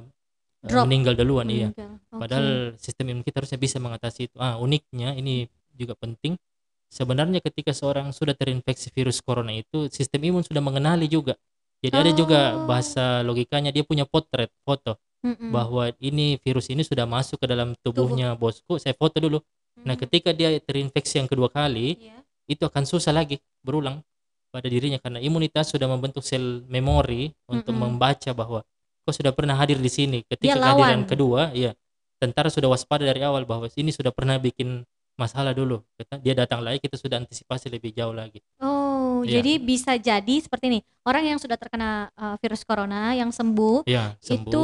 uh, 0.63 0.67
Drop. 0.69 0.87
meninggal 0.87 1.19
duluan 1.19 1.51
iya. 1.51 1.75
Oke. 1.75 1.83
Padahal 2.15 2.79
sistem 2.79 3.11
imun 3.11 3.23
kita 3.27 3.43
harusnya 3.43 3.59
bisa 3.59 3.77
mengatasi 3.83 4.31
itu. 4.31 4.35
Ah, 4.39 4.55
uniknya 4.61 5.11
ini 5.17 5.49
juga 5.75 5.97
penting. 5.99 6.39
Sebenarnya 6.87 7.39
ketika 7.43 7.71
seorang 7.75 8.11
sudah 8.15 8.31
terinfeksi 8.35 8.91
virus 8.95 9.19
corona 9.23 9.51
itu, 9.55 9.87
sistem 9.91 10.21
imun 10.27 10.43
sudah 10.43 10.59
mengenali 10.63 11.07
juga. 11.11 11.35
Jadi 11.81 11.95
ada 11.97 12.11
juga 12.13 12.39
Oh. 12.53 12.69
bahasa 12.69 13.25
logikanya 13.25 13.73
dia 13.73 13.81
punya 13.81 14.05
potret 14.05 14.53
foto 14.61 15.01
Mm-mm. 15.25 15.49
bahwa 15.49 15.89
ini 15.97 16.37
virus 16.41 16.69
ini 16.69 16.85
sudah 16.85 17.09
masuk 17.09 17.41
ke 17.41 17.49
dalam 17.49 17.73
tubuhnya 17.81 18.37
bosku. 18.37 18.77
Saya 18.77 18.93
foto 18.93 19.17
dulu. 19.17 19.41
Nah, 19.81 19.97
Mhm. 19.97 20.01
ketika 20.05 20.29
dia 20.29 20.53
terinfeksi 20.61 21.17
yang 21.17 21.29
kedua 21.29 21.49
kali, 21.49 21.97
Iya. 21.97 22.21
itu 22.45 22.63
akan 22.65 22.85
susah 22.85 23.09
lagi 23.09 23.41
berulang 23.65 24.05
pada 24.51 24.67
dirinya 24.67 24.99
karena 24.99 25.17
imunitas 25.23 25.71
sudah 25.73 25.87
membentuk 25.87 26.21
sel 26.21 26.61
memori 26.69 27.31
untuk 27.49 27.73
Mm-mm. 27.73 27.97
membaca 27.97 28.29
bahwa 28.35 28.61
kau 29.01 29.13
sudah 29.15 29.33
pernah 29.33 29.57
hadir 29.57 29.81
di 29.81 29.89
sini 29.89 30.21
ketika 30.27 30.59
kehadiran 30.59 31.07
kedua 31.09 31.49
ya 31.57 31.73
tentara 32.21 32.53
sudah 32.53 32.69
waspada 32.69 33.01
dari 33.01 33.25
awal 33.25 33.47
bahwa 33.49 33.65
ini 33.73 33.89
sudah 33.89 34.13
pernah 34.13 34.37
bikin 34.37 34.85
masalah 35.21 35.53
dulu 35.53 35.85
dia 36.19 36.33
datang 36.33 36.59
lagi 36.59 36.81
kita 36.81 36.97
sudah 36.97 37.21
antisipasi 37.21 37.69
lebih 37.69 37.93
jauh 37.93 38.11
lagi 38.11 38.41
Oh, 38.57 39.21
Iya. 39.21 39.37
jadi 39.37 39.53
bisa 39.61 39.91
jadi 39.95 40.35
seperti 40.39 40.65
ini. 40.67 40.79
Orang 41.03 41.21
yang 41.21 41.37
sudah 41.37 41.53
terkena 41.53 42.09
uh, 42.15 42.35
virus 42.37 42.63
corona 42.63 43.13
yang 43.13 43.29
sembuh, 43.29 43.85
ya 43.85 44.17
sembuh 44.17 44.49
itu 44.49 44.63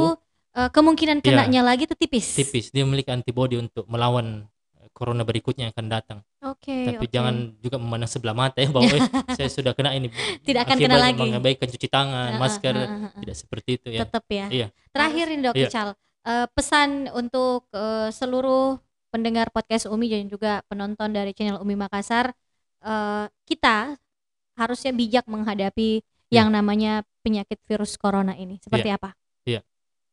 uh, 0.52 0.66
kemungkinan 0.68 1.18
Iya. 1.18 1.24
kenanya 1.24 1.62
lagi 1.62 1.86
itu 1.86 1.94
tipis. 1.94 2.34
tipis 2.34 2.66
dia 2.68 2.82
memiliki 2.82 3.06
antibodi 3.08 3.54
untuk 3.54 3.86
melawan 3.86 4.42
eh, 4.76 4.90
corona 4.90 5.22
berikutnya 5.22 5.66
yang 5.66 5.72
akan 5.72 5.86
datang 5.86 6.18
Oke, 6.40 6.74
tapi 6.88 7.06
oke. 7.06 7.12
jangan 7.12 7.34
juga 7.56 7.76
memandang 7.76 8.10
sebelah 8.10 8.34
mata 8.34 8.58
ya 8.58 8.66
bahwa 8.68 8.90
"Eh, 8.98 9.02
saya 9.30 9.46
sudah 9.46 9.72
kena 9.72 9.94
ini 9.94 10.10
Tidak 10.42 10.58
akan 10.60 10.76
kena 10.76 10.96
lagi. 10.98 11.18
mengabaikan 11.18 11.66
cuci 11.68 11.86
tangan 11.86 12.34
Heeh, 12.34 12.40
masker 12.40 12.74
heeh, 12.74 12.90
heeh. 12.90 13.20
tidak 13.22 13.36
seperti 13.36 13.70
itu 13.76 13.88
ya 13.90 14.00
Tetap 14.02 14.24
ya. 14.26 14.46
Iya. 14.50 14.66
Terakhir 14.90 15.24
nih 15.28 15.38
Dok 15.40 15.54
Iya. 15.54 15.68
Ical, 15.68 15.88
uh, 16.24 16.46
pesan 16.50 16.90
untuk 17.12 17.70
uh, 17.70 18.10
seluruh 18.10 18.82
pendengar 19.08 19.48
podcast 19.52 19.88
Umi 19.88 20.08
dan 20.12 20.28
juga 20.28 20.60
penonton 20.68 21.12
dari 21.12 21.32
channel 21.32 21.60
Umi 21.60 21.74
Makassar, 21.74 22.32
uh, 22.84 23.26
kita 23.48 23.96
harusnya 24.58 24.92
bijak 24.92 25.24
menghadapi 25.30 26.02
Iya. 26.28 26.44
yang 26.44 26.52
namanya 26.52 27.08
penyakit 27.24 27.56
virus 27.64 27.96
corona 27.96 28.36
ini. 28.36 28.60
Seperti 28.60 28.92
apa? 28.92 29.16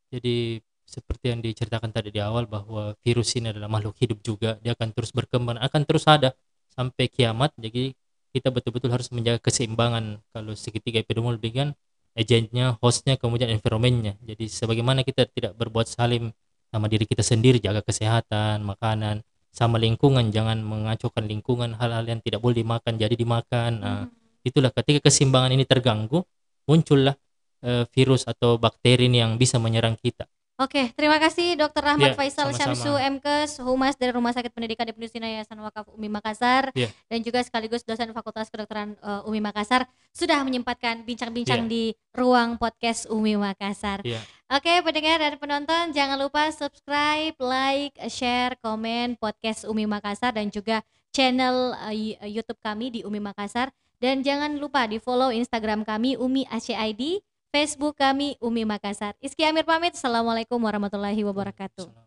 Jadi 0.06 0.62
seperti 0.86 1.34
yang 1.34 1.42
diceritakan 1.42 1.90
tadi 1.90 2.14
di 2.14 2.22
awal 2.22 2.46
bahwa 2.46 2.94
virus 3.02 3.34
ini 3.34 3.50
adalah 3.50 3.66
makhluk 3.66 3.98
hidup 3.98 4.22
juga, 4.22 4.54
dia 4.62 4.72
akan 4.78 4.94
terus 4.94 5.10
berkembang, 5.10 5.58
akan 5.58 5.82
terus 5.82 6.06
ada 6.06 6.30
sampai 6.70 7.10
kiamat. 7.10 7.50
Jadi 7.58 7.90
kita 8.30 8.54
betul-betul 8.54 8.94
harus 8.94 9.10
menjaga 9.10 9.42
keseimbangan. 9.42 10.22
Kalau 10.30 10.52
segitiga 10.54 11.02
epidemiologi 11.02 11.50
kan 11.50 11.74
agentnya, 12.14 12.78
hostnya, 12.78 13.18
kemudian 13.18 13.50
environmentnya. 13.50 14.14
Jadi 14.22 14.46
sebagaimana 14.46 15.02
kita 15.02 15.26
tidak 15.26 15.58
berbuat 15.58 15.90
salim 15.90 16.30
sama 16.70 16.86
diri 16.90 17.06
kita 17.06 17.22
sendiri, 17.22 17.62
jaga 17.62 17.80
kesehatan, 17.80 18.62
makanan, 18.66 19.22
sama 19.54 19.80
lingkungan, 19.80 20.28
jangan 20.28 20.60
mengacaukan 20.60 21.24
lingkungan, 21.24 21.72
hal-hal 21.80 22.04
yang 22.04 22.20
tidak 22.20 22.44
boleh 22.44 22.60
dimakan 22.60 23.00
jadi 23.00 23.14
dimakan. 23.16 23.70
Nah, 23.80 23.98
Hmm. 24.04 24.12
itulah 24.44 24.68
ketika 24.68 25.08
keseimbangan 25.08 25.56
ini 25.56 25.64
terganggu, 25.64 26.22
muncullah 26.68 27.16
eh, 27.64 27.88
virus 27.88 28.28
atau 28.28 28.60
bakteri 28.60 29.08
ini 29.08 29.24
yang 29.24 29.40
bisa 29.40 29.56
menyerang 29.56 29.96
kita. 29.96 30.28
Oke, 30.56 30.88
terima 30.96 31.20
kasih 31.20 31.52
Dr. 31.52 31.84
Rahmat 31.84 32.12
Ya, 32.12 32.16
Faisal 32.16 32.48
sama-sama. 32.48 32.72
Syamsu 32.72 32.96
MKes, 32.96 33.60
Humas 33.60 33.92
dari 33.92 34.08
Rumah 34.08 34.32
Sakit 34.32 34.56
Pendidikan 34.56 34.88
Ibnu 34.88 35.04
Sina 35.04 35.28
Yayasan 35.28 35.60
Wakaf 35.60 35.84
Umi 35.92 36.08
Makassar 36.08 36.72
Ya. 36.72 36.88
dan 37.12 37.20
juga 37.20 37.44
sekaligus 37.44 37.84
dosen 37.84 38.08
Fakultas 38.16 38.48
Kedokteran 38.48 38.96
eh, 38.96 39.28
Umi 39.28 39.44
Makassar 39.44 39.84
sudah 40.16 40.40
menyempatkan 40.40 41.04
bincang-bincang 41.04 41.64
Ya. 41.64 41.68
di 41.68 41.84
ruang 42.16 42.56
podcast 42.56 43.04
Umi 43.12 43.36
Makassar. 43.36 44.00
Ya. 44.00 44.16
Oke, 44.48 44.80
pendengar 44.80 45.20
dan 45.20 45.36
penonton 45.36 45.84
jangan 45.92 46.16
lupa 46.16 46.48
subscribe, 46.48 47.36
like, 47.36 47.92
share, 48.08 48.56
komen 48.64 49.20
podcast 49.20 49.68
Umi 49.68 49.84
Makassar 49.84 50.32
dan 50.32 50.48
juga 50.48 50.80
channel 51.12 51.76
eh, 51.92 52.16
YouTube 52.32 52.64
kami 52.64 52.88
di 52.88 53.00
Umi 53.04 53.20
Makassar 53.20 53.68
Dan 53.96 54.20
jangan 54.20 54.60
lupa 54.60 54.84
di 54.84 55.00
follow 55.00 55.32
Instagram 55.32 55.80
kami 55.80 56.20
Umi 56.20 56.44
ACID, 56.48 57.20
Facebook 57.50 57.98
kami 57.98 58.38
Umi 58.38 58.62
Makassar. 58.62 59.18
Iski 59.18 59.42
Amir 59.44 59.66
pamit. 59.66 59.98
Assalamualaikum 59.98 60.60
warahmatullahi 60.60 61.20
wabarakatuh. 61.26 62.05